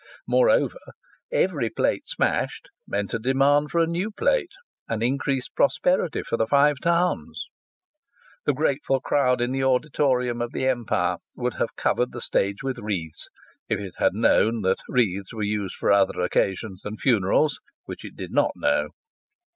[0.27, 0.79] Moreover,
[1.31, 4.53] every plate smashed means a demand for a new plate
[4.89, 7.45] and increased prosperity for the Five Towns.
[8.45, 12.79] The grateful crowd in the auditorium of the Empire would have covered the stage with
[12.79, 13.29] wreaths,
[13.69, 18.15] if it had known that wreaths were used for other occasions than funerals; which it
[18.15, 18.87] did not know.